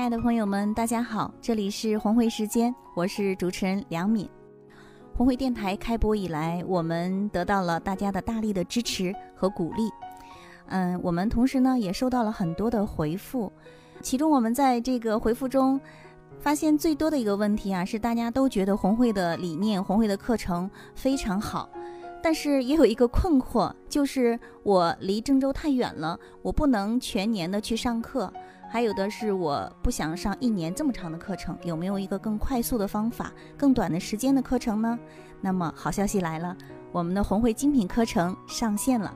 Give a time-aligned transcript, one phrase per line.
[0.00, 4.26] 亲爱的朋友们，大家好，这里是红会时间，我是主持人梁敏。
[5.14, 9.90] 红会电台开播以来，我们得到了大家的大力的支持和鼓励。
[10.68, 13.52] 嗯，我们同时呢也收到了很多的回复，
[14.00, 15.78] 其中我们在这个回复中
[16.38, 21.68] 发现最多的一个问题啊，是大家都觉得红会的理念、红会的课程非常好，
[22.22, 28.32] 但是也有一个困惑，就是我离郑州太远了，我不能全年的去上课。
[28.72, 34.96] 还有的是我不想上一年这么长的课程，有没有一个更快速的方法、更短的时间的课程呢？
[35.40, 36.56] 那么好消息来了，
[36.92, 39.12] 我们的红会精品课程上线了。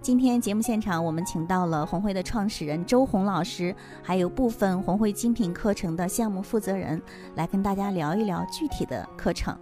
[0.00, 7.00] 今天节目现场，我们请到了红会的创始人周红老师，还有部分红会精品课程的项目负责人，
[7.34, 9.54] 来跟大家聊一聊具体的课程。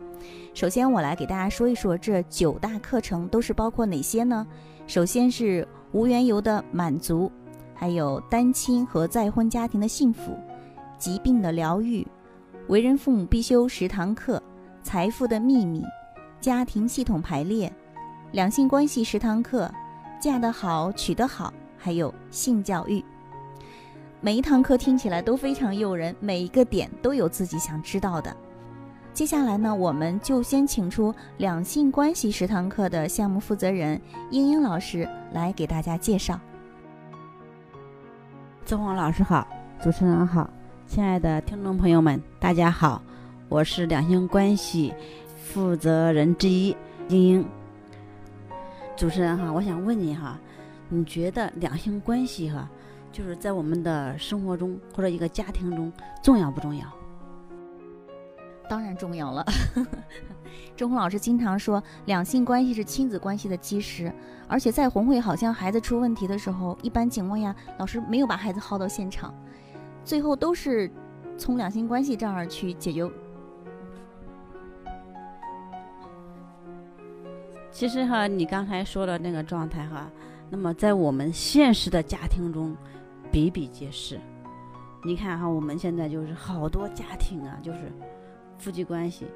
[0.54, 4.46] 首先，我来给大家说一说这九大课程都是包括哪些呢？
[4.86, 7.28] 首先是无缘由的满足。
[7.82, 10.38] 还有单亲和再婚家庭的幸福，
[10.98, 12.06] 疾病的疗愈，
[12.68, 14.40] 为人父母必修十堂课，
[14.84, 15.82] 财富的秘密，
[16.40, 17.72] 家庭系统排列，
[18.30, 19.68] 两性关系十堂课，
[20.20, 23.04] 嫁得好娶得好，还有性教育。
[24.20, 28.32] 每一堂课听起来都非常诱人，每一个点都有自己想知道的。
[29.12, 36.38] 接下来呢，我们就先请出两性关系十堂课的项目负责人英英老师来给大家介绍。
[38.64, 39.46] 曾红老师好，
[39.82, 40.48] 主持人好，
[40.86, 43.02] 亲爱的听众朋友们，大家好，
[43.48, 44.94] 我是两性关系
[45.36, 46.74] 负责人之一
[47.08, 47.46] 英英。
[48.96, 50.38] 主持人哈，我想问你哈，
[50.88, 52.68] 你觉得两性关系哈，
[53.10, 56.86] 就是在我们的生活中或者一个家庭中重要不重要？
[58.68, 59.44] 当然重要了。
[60.76, 64.12] 周红老师经常说，两性关系是亲子关系的基石，
[64.48, 69.32] 而且在红会，好像孩子出问题的时候，一般情况下，老师没有把孩子薅到现场，
[70.04, 70.90] 最后都是
[71.36, 73.08] 从两性关系这儿去解决。
[77.70, 80.10] 其实哈，你刚才说的那个状态哈，
[80.50, 82.74] 那么在我们现实的家庭中
[83.30, 84.18] 比比皆是。
[85.04, 87.92] 你看哈，我们现在就是好多家庭啊，就是。
[88.62, 89.26] 夫妻关系，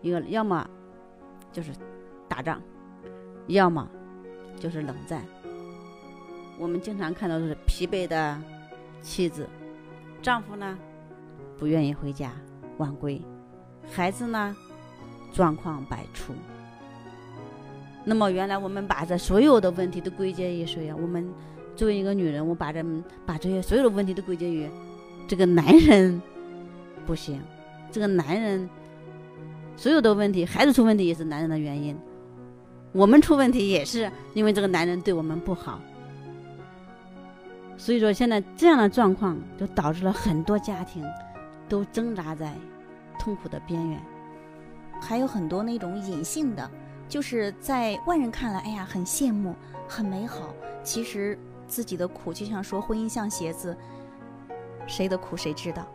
[0.00, 0.68] 一个要么
[1.52, 1.70] 就是
[2.26, 2.60] 打仗，
[3.46, 3.88] 要么
[4.58, 5.22] 就是冷战。
[6.58, 8.36] 我们经常看到的是疲惫的
[9.00, 9.48] 妻子，
[10.20, 10.76] 丈夫呢
[11.56, 12.32] 不愿意回家，
[12.78, 13.22] 晚归，
[13.88, 14.56] 孩子呢
[15.32, 16.32] 状况百出。
[18.04, 20.96] 那么原来我们把这所有的问题都归结于谁呀？
[21.00, 21.32] 我们
[21.76, 22.84] 作为一个女人，我把这
[23.24, 24.68] 把这些所有的问题都归结于
[25.28, 26.20] 这个男人
[27.06, 27.40] 不行。
[27.92, 28.68] 这个男人
[29.76, 31.96] 所有的问题，孩子出问题也是男人的原因，
[32.92, 35.78] 我们出问题也是因为这个男人对我们不好。
[37.76, 41.04] 所以说，现在这样的状况就导致了很多家庭
[41.68, 42.54] 都挣扎在
[43.18, 44.00] 痛苦的边缘，
[45.00, 46.70] 还有很多那种隐性的，
[47.08, 49.54] 就是在外人看来，哎呀，很羡慕，
[49.88, 51.36] 很美好，其实
[51.66, 53.76] 自己的苦，就像说婚姻像鞋子，
[54.86, 55.86] 谁的苦谁知道。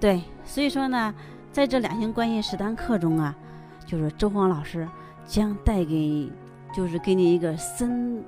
[0.00, 1.14] 对，所以说呢，
[1.52, 3.36] 在这两性关系十堂课中啊，
[3.84, 4.88] 就是周黄老师
[5.26, 6.32] 将带给，
[6.74, 8.24] 就是给你一个深、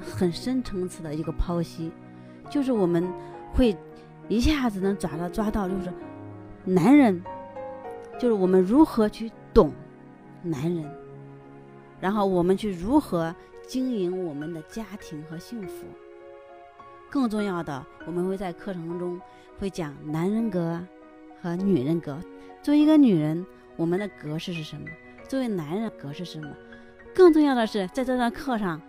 [0.00, 1.92] 很深层次的一个剖析，
[2.48, 3.06] 就是我们
[3.52, 3.76] 会
[4.26, 5.92] 一下子能抓到抓到，就是
[6.64, 7.22] 男人，
[8.18, 9.70] 就是我们如何去懂
[10.42, 10.90] 男人，
[12.00, 13.34] 然后我们去如何
[13.68, 15.84] 经营我们的家庭和幸福。
[17.10, 19.20] 更重要的，我们会在课程中
[19.58, 20.80] 会讲男人格
[21.40, 22.18] 和女人格。
[22.62, 23.44] 作为一个女人，
[23.76, 24.86] 我们的格式是什么？
[25.28, 26.48] 作为男人，格式是什么？
[27.14, 28.80] 更重要的是，在这堂课上，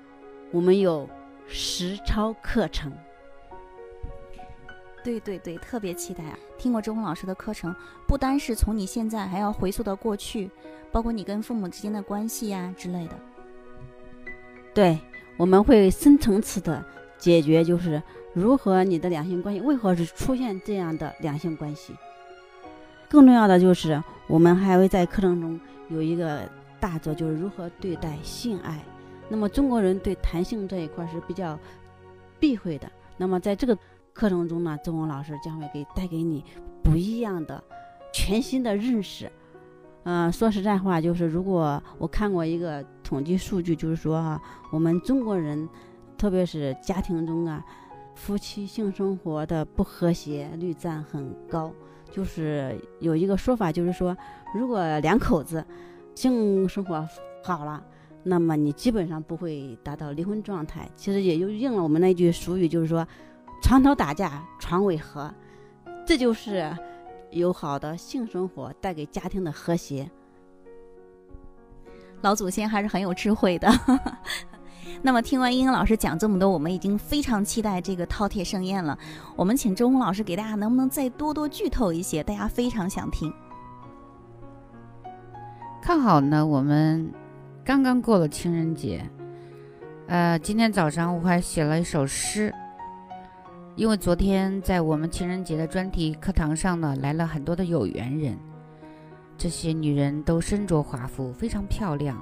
[0.52, 1.08] 我们有
[1.48, 2.92] 实操课程。
[5.04, 6.38] 对对对，特别期待啊！
[6.58, 7.74] 听过周红老师的课程，
[8.06, 10.52] 不单是从你现在，还要回溯到过去，
[10.92, 13.16] 包括你跟父母之间的关系呀之类的。
[14.74, 15.00] 对，
[15.38, 16.84] 我们会深层次的。
[17.18, 18.02] 解决就是
[18.34, 21.96] 如何你的两性关系为何是出现这样的两性关系？
[23.10, 25.60] 更重要的就是我们还会在课程中
[25.90, 26.42] 有一个
[26.80, 28.84] 大作，就是如何对待性爱。
[29.30, 31.58] 那么中国人对谈性这一块是比较
[32.40, 32.92] 避讳的。
[33.18, 33.76] 那么在这个
[34.14, 36.44] 课程中呢，周文老师将会给带给你
[36.84, 37.64] 不一样的
[38.14, 39.32] 全新的认识。
[40.04, 44.42] 嗯，说实在话，就是如果我看过一个统计数据，就是说哈，
[44.72, 45.68] 我们中国人。
[46.18, 47.64] 特别是家庭中啊，
[48.16, 51.72] 夫妻性生活的不和谐率占很高。
[52.10, 54.16] 就是有一个说法，就是说，
[54.56, 55.64] 如果两口子
[56.16, 57.08] 性生活
[57.44, 57.84] 好了，
[58.24, 60.90] 那么你基本上不会达到离婚状态。
[60.96, 63.06] 其实也就应了我们那句俗语，就是说，
[63.62, 65.32] 床头打架床尾和。
[66.06, 66.74] 这就是
[67.32, 70.10] 有好的性生活带给家庭的和谐。
[72.22, 73.70] 老祖先还是很有智慧的。
[75.08, 79.00] 那么，听完英英老师讲这么多，我们已经非常期待这个饕餮盛宴了。
[79.38, 82.22] 我们请周红老师给大家能不能再多多剧透一些？
[82.22, 83.32] 大家非常想听。
[85.82, 87.10] 看好呢，我们
[87.64, 89.10] 刚刚过了情人节，
[90.08, 92.54] 呃，今天早上我还写了一首诗，
[93.78, 98.38] 因为昨天在我们情人节的专题课堂上呢，来了很多的有缘人，
[99.38, 102.22] 这些女人都身着华服，非常漂亮。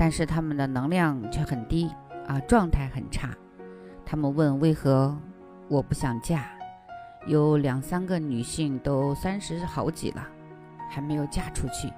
[0.00, 1.90] 但是他们的能量却很低
[2.26, 3.36] 啊，状态很差。
[4.02, 5.14] 他们问为何
[5.68, 6.46] 我不想嫁？
[7.26, 10.26] 有两三个女性都三十好几了，
[10.88, 11.92] 还没有嫁出去。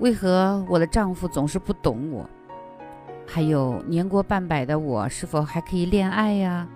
[0.00, 2.28] 为何我的丈夫总是不懂我？
[3.24, 6.66] 还有年过半百的我是否还可以恋爱呀？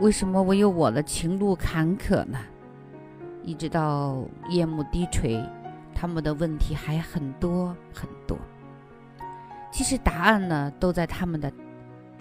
[0.00, 2.38] 为什么我有我的情路坎坷呢？
[3.42, 5.42] 一直到夜幕低垂，
[5.94, 8.36] 他们的问题还很多很多。
[9.74, 11.52] 其实答案呢，都在他们的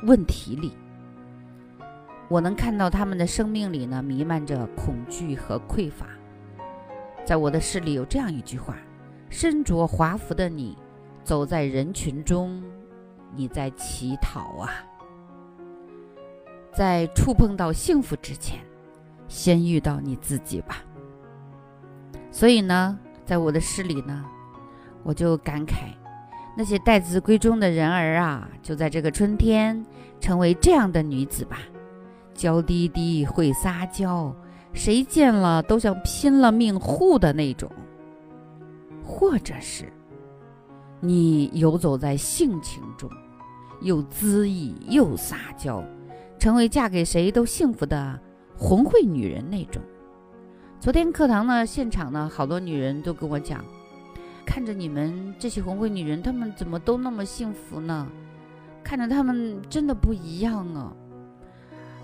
[0.02, 0.76] 问题里。
[2.28, 6.08] 我能看到他们的生命里呢，弥漫着恐惧和匮乏。
[7.24, 8.76] 在我的诗里有这样一句话：
[9.30, 10.76] 身着华服的你，
[11.24, 12.64] 走在人群中，
[13.36, 14.74] 你在乞讨啊。
[16.74, 18.62] 在触碰到幸福之前，
[19.28, 20.78] 先遇到你自己吧。
[22.32, 24.26] 所以呢，在我的诗里呢，
[25.04, 25.94] 我就感慨。
[26.56, 29.84] 那些待字闺中的人儿啊，就在这个春天
[30.20, 31.58] 成为这样的女子吧，
[32.34, 34.32] 娇滴滴会撒娇，
[34.72, 37.70] 谁见了都像拼了命护的那种。
[39.04, 39.92] 或者是
[41.02, 43.10] 你游走在性情中，
[43.82, 45.84] 又恣意又撒娇，
[46.38, 48.20] 成为嫁给谁都幸福的
[48.56, 49.82] 红会女人那种。
[50.80, 53.66] 昨天课堂呢，现场呢，好多女人都跟我讲。
[54.45, 58.07] 看着你们这些红会女人，她们怎么都那么幸福呢？
[58.84, 60.94] 看着她们真的不一样啊！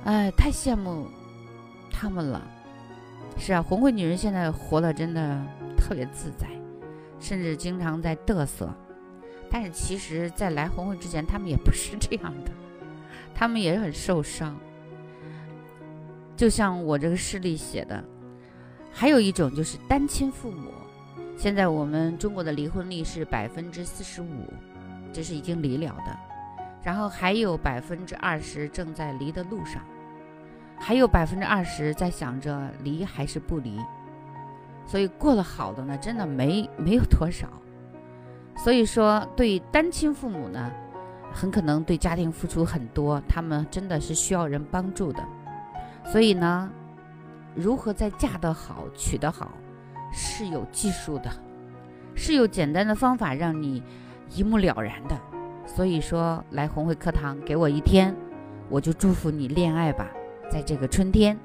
[0.06, 1.08] 哎，太羡慕
[1.92, 2.42] 她们了。
[3.38, 5.42] 是啊，红会女人现在活得真的
[5.78, 6.48] 特别自在，
[7.20, 8.70] 甚至经常在嘚瑟。
[9.52, 12.52] 但是其实，在来红会之前，她们也不是这样的，
[13.36, 14.58] 她们也很受伤。
[16.38, 18.04] 就像我这个诗里写的，
[18.92, 20.72] 还有一种就是单亲父母。
[21.40, 24.44] 现在我们中国的离婚率是百分之四十五，
[25.14, 26.14] 这是已经离了的，
[26.84, 29.82] 然后还有百分之二十正在离的路上，
[30.78, 33.80] 还有百分之二十在想着离还是不离，
[34.86, 37.48] 所以过得好的呢，真的没没有多少。
[38.58, 40.70] 所以说，对单亲父母呢，
[41.32, 45.24] 很可能对家庭付出很多，他们真的是需要人帮助的。
[46.04, 46.70] 所以呢，
[47.56, 49.54] 如何在嫁得好、娶得好？
[50.12, 51.30] 是有技术的，
[52.16, 53.84] 是有简单的方法让你
[54.34, 55.18] 一目了然的。
[55.66, 58.16] 所以说，来红会课堂给我一天，
[58.70, 60.10] 我就祝福你恋爱吧。
[60.52, 61.38] 在这个春天，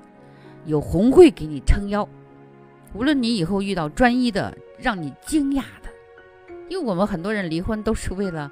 [0.64, 2.08] 有红会给你撑腰。
[2.94, 5.90] 无论你以后遇到专一的，让你惊讶的，
[6.68, 8.50] 因为我们很多人离婚都是为了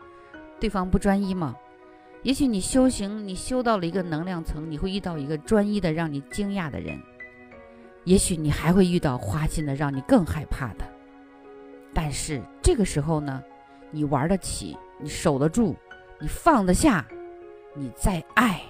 [0.61, 1.57] 对方不专一嘛。
[2.23, 7.00] 也许你修行，你修到了一个能量层，你会遇到一个专一的，让你惊讶的人。
[8.04, 10.85] 也许你还会遇到花心的，让你更害怕的。
[11.94, 13.42] 但是这个时候呢，
[13.90, 15.76] 你玩得起，你守得住，
[16.18, 17.06] 你放得下，
[17.75, 18.61] 你再爱，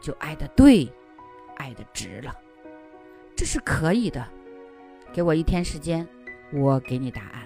[0.00, 0.90] 就爱得对，
[1.56, 2.34] 爱得值了。
[3.36, 4.26] 这是可以的。
[5.12, 6.06] 给我一天时间，
[6.52, 7.42] 我给你答案。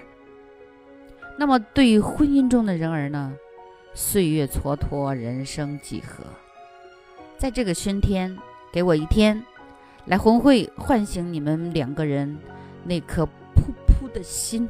[1.38, 3.34] 那么对于婚姻中的人儿呢，
[3.94, 6.24] 岁月蹉跎，人生几何？
[7.38, 8.38] 在这个春天，
[8.70, 9.42] 给我一天。
[10.06, 12.36] 来红会唤醒你们两个人
[12.84, 14.68] 那颗扑扑的心，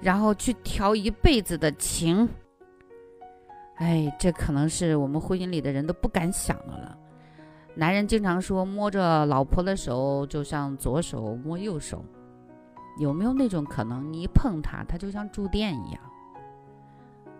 [0.00, 2.28] 然后去调一辈子的情。
[3.76, 6.98] 哎，这可能是我们婚姻里的人都不敢想的了。
[7.76, 12.04] 男人经常说摸着老婆的手就像左手摸右手，
[12.98, 14.12] 有没有那种可能？
[14.12, 16.00] 你一碰它，它就像触电一样。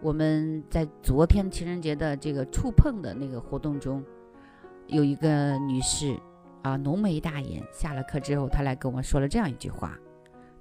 [0.01, 4.05] 我们在昨天情人节的这个触碰的那个活动中，
[4.87, 6.17] 有一个女士。
[6.65, 7.63] 啊，浓眉大眼。
[7.71, 9.97] 下了课之后，他来跟我说了这样一句话：“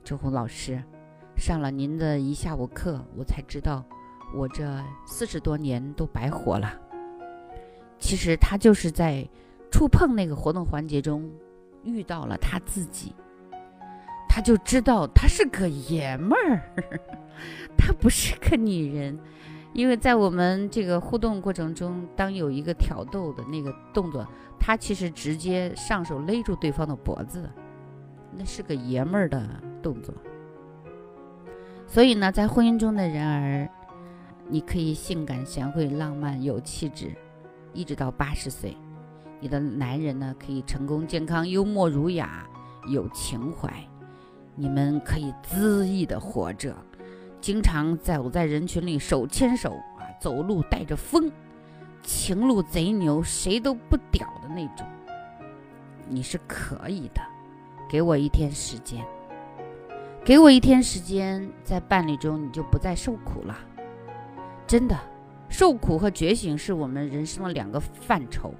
[0.03, 0.83] 周红老师，
[1.37, 3.85] 上了您的一下午课，我才知道
[4.35, 6.77] 我这四十多年都白活了。”
[7.97, 9.25] 其实他就是在
[9.71, 11.31] 触碰那个活动环节中
[11.85, 13.15] 遇到了他自己，
[14.27, 16.61] 他就知道他是个爷们儿，
[17.79, 19.17] 他不是个女人，
[19.73, 24.27] 因为在我们这个互动过程中，当有一个挑逗的那个动作，
[24.59, 27.49] 他其实直接上手勒住对方的脖子，
[28.31, 29.43] 那是个爷们儿的
[29.81, 30.13] 动作。
[31.87, 33.69] 所以呢，在婚姻中的人儿，
[34.47, 37.11] 你可以性感、贤惠、浪漫、有气质，
[37.73, 38.77] 一直到八十岁。
[39.39, 42.47] 你的男人呢，可以成功、健康、幽默、儒雅、
[42.87, 43.73] 有情怀。
[44.55, 46.75] 你们可以恣意的活着，
[47.43, 51.29] 经常走在人群里手牵手啊，走路带着风，
[52.01, 54.87] 情路贼牛，谁都不屌的那种。
[56.07, 57.21] 你是可以的，
[57.89, 59.05] 给我一天时间。
[60.23, 63.53] 给我一天时间，在伴侣中你就不再受苦了。
[64.65, 64.97] 真的，
[65.49, 68.55] 受苦和觉醒是我们人生的两个范畴。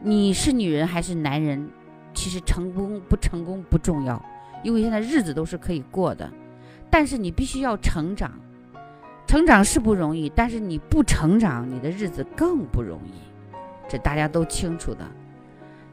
[0.00, 1.68] 你是女人还是男人，
[2.14, 4.24] 其实成功不成功不重要，
[4.64, 6.32] 因为现在日子都是可以过的。
[6.90, 8.32] 但是你必须要成长，
[9.26, 13.12] 成长是不容易，但是你不成长，你的日子更不容易，
[13.88, 15.06] 这大家都清楚的。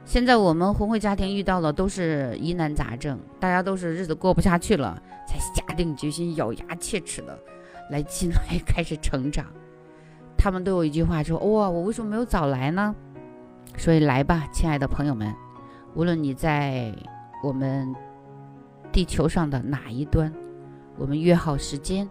[0.03, 7.37] 现在我们红会家庭遇到的都是疑难杂症，大家都是日子过不下去了，才下定决心咬牙切齿的
[7.91, 9.45] 来进来开始成长。
[10.37, 12.95] 他们都有一句话说：“哇，我为什么没有早来呢？”
[13.77, 15.33] 所以来吧，亲爱的朋友们，
[15.93, 16.93] 无论你在
[17.43, 17.93] 我们
[18.91, 20.33] 地球上的哪一端，
[20.97, 22.09] 我们约好时间，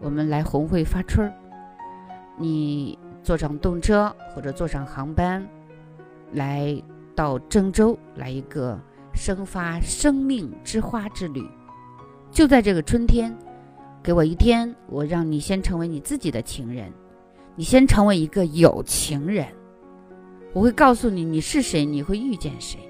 [0.00, 1.32] 我们来红会发春儿。
[2.38, 5.46] 你坐上动车或者坐上航班
[6.32, 6.82] 来。
[7.16, 8.76] 到郑州来一个
[9.12, 11.48] 生发生命之花之旅，
[12.32, 13.32] 就在这个春天，
[14.02, 16.92] 给我一天，我让你先成为你自己的情人，
[17.54, 19.46] 你先成为一个有情人，
[20.52, 22.80] 我会告诉你你是谁，你会遇见谁，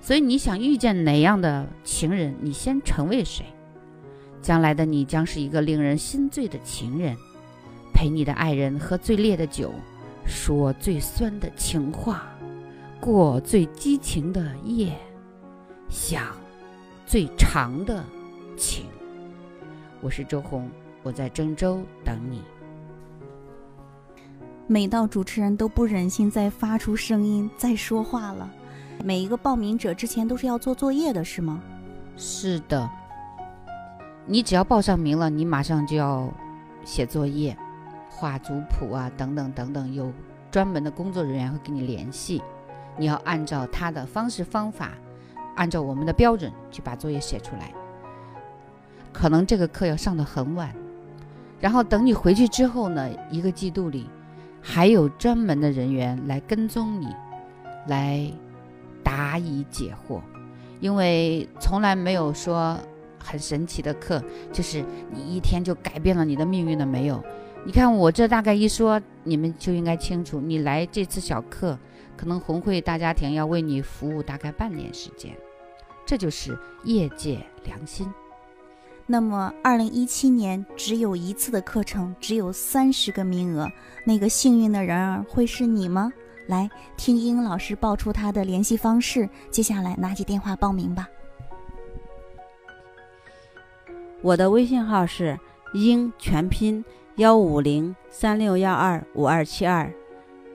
[0.00, 3.46] 所以你想遇见哪样的情人，你先成为谁，
[4.42, 7.16] 将来的你将是一个令人心醉的情人，
[7.94, 9.72] 陪你的爱人喝最烈的酒，
[10.26, 12.28] 说最酸的情话。
[13.00, 14.92] 过最激情的夜，
[15.88, 16.26] 想
[17.06, 18.04] 最长的
[18.56, 18.84] 情。
[20.00, 20.68] 我是周红，
[21.02, 22.42] 我在郑州等你。
[24.66, 28.50] 每到主持人都不忍心再发出声音再说话了。
[29.04, 31.60] 每一个报名者之前都是要做作业的，是吗？
[32.16, 32.88] 是的。
[34.26, 36.32] 你只要报上名了，你马上就要
[36.84, 37.56] 写作业、
[38.08, 40.12] 画族谱啊，等等等等，有
[40.50, 42.42] 专门的工作人员会跟你联系。
[42.96, 44.90] 你要按照他的方式方法，
[45.56, 47.72] 按照我们的标准去把作业写出来。
[49.12, 50.72] 可能这个课要上的很晚，
[51.60, 54.08] 然后等你回去之后呢，一个季度里
[54.60, 57.08] 还有专门的人员来跟踪你，
[57.88, 58.30] 来
[59.02, 60.20] 答疑解惑。
[60.80, 62.78] 因为从来没有说
[63.22, 67.22] 很神奇的课，就是你一天就改变了你的命运了没有。
[67.64, 71.78] 你看我这大概一说，你们就应该清楚，你来这次小课。
[72.14, 75.34] 可能红会大家庭要为你服务大概半年时间，
[76.04, 78.12] 这就是业界良心。
[79.06, 83.68] 那么，二零一七年只有一次的课程，只有三十个名额，
[84.04, 86.12] 那个幸运的人儿会是你吗？
[86.46, 91.08] 来听英老师报出他的联系方式，接下来拿起电话报名吧。
[94.22, 95.38] 我的微信号是
[95.74, 96.84] 英全拼
[97.16, 99.92] 幺五零三六幺二五二七二，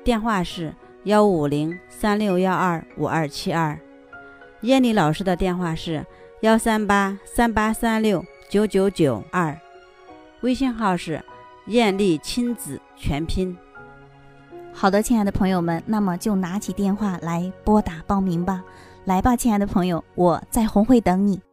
[0.03, 0.74] 电话是。
[1.03, 3.79] 幺五零三六幺二五二七二，
[4.59, 6.05] 艳丽老师的电话是
[6.41, 9.57] 幺三八三八三六九九九二，
[10.41, 11.24] 微信号是
[11.67, 13.55] 艳丽亲子全拼。
[14.74, 18.62] 好的，亲爱的朋友们，那么就拿起电话来拨打报名吧。
[19.05, 21.47] 来吧，亲爱的朋友，我在红会等你。